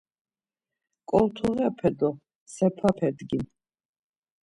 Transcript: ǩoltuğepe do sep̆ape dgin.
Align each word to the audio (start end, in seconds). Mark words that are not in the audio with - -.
ǩoltuğepe 1.09 1.89
do 1.97 2.09
sep̆ape 2.53 3.07
dgin. 3.17 3.45